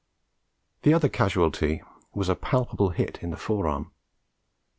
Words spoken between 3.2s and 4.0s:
in the fore arm.